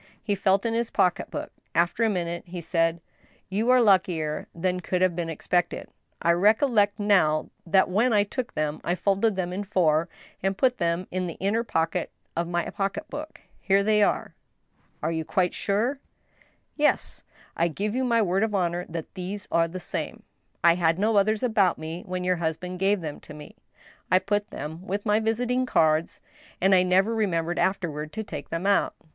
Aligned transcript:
He 0.23 0.33
felt 0.33 0.65
in 0.65 0.73
his 0.73 0.89
pocket 0.89 1.29
book. 1.29 1.51
After 1.75 2.03
a 2.03 2.09
minute, 2.09 2.45
he 2.47 2.59
said:" 2.59 3.01
You 3.51 3.69
are 3.69 3.79
luckier 3.79 4.47
than 4.55 4.79
could 4.79 4.99
have 5.03 5.15
been 5.15 5.29
expected, 5.29 5.89
I 6.23 6.31
recollect 6.31 6.99
now 6.99 7.51
that 7.67 7.87
when 7.87 8.11
I 8.11 8.23
took 8.23 8.55
them 8.55 8.81
I 8.83 8.95
folded 8.95 9.35
them 9.35 9.53
in 9.53 9.63
four, 9.63 10.09
and 10.41 10.57
put 10.57 10.79
them 10.79 11.05
in 11.11 11.27
the 11.27 11.33
little 11.33 11.47
inner 11.49 11.63
pocket 11.63 12.09
of 12.35 12.47
my 12.47 12.67
pocket 12.71 13.11
book..., 13.11 13.41
Here 13.59 13.83
they 13.83 14.01
are."" 14.01 14.33
Are 15.03 15.11
you 15.11 15.23
quite 15.23 15.53
sure?" 15.53 15.99
120 16.77 16.77
THE 16.77 16.83
STEEL 16.87 16.87
HAMMER." 16.87 16.93
Yes, 16.97 17.23
I 17.55 17.67
give 17.67 17.93
you 17.95 18.03
my 18.03 18.21
word 18.23 18.41
of 18.41 18.55
honor 18.55 18.87
that 18.89 19.13
these 19.13 19.47
are 19.51 19.67
the 19.67 19.79
same. 19.79 20.23
I 20.63 20.73
had 20.73 20.97
no 20.97 21.15
others 21.17 21.43
about 21.43 21.77
me 21.77 22.01
when 22.07 22.23
your 22.23 22.37
husband 22.37 22.79
gave 22.79 23.01
them 23.01 23.19
to 23.19 23.35
me. 23.35 23.55
I 24.11 24.17
put 24.17 24.49
them 24.49 24.83
with 24.87 25.05
my 25.05 25.19
visiting 25.19 25.67
cards, 25.67 26.21
and 26.59 26.73
I 26.73 26.81
never 26.81 27.13
remembered 27.13 27.59
afterward 27.59 28.11
to 28.13 28.23
take 28.23 28.49
them 28.49 28.65
out. 28.65 28.95